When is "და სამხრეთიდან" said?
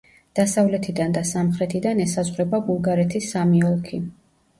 1.17-2.01